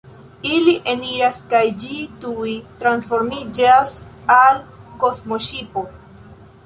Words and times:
Ili 0.51 0.71
eniras 0.93 1.41
kaj 1.51 1.59
ĝi 1.83 1.99
tuj 2.25 2.55
transformiĝas 2.85 3.95
al 4.41 4.59
kosmoŝipo. 5.05 5.85